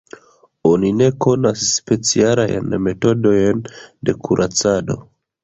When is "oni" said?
0.69-0.87